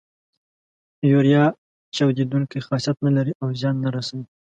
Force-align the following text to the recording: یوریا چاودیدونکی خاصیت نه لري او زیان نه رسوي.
یوریا 1.11 1.43
چاودیدونکی 1.95 2.59
خاصیت 2.67 2.97
نه 3.05 3.11
لري 3.17 3.33
او 3.41 3.47
زیان 3.59 3.75
نه 3.83 3.89
رسوي. 3.95 4.25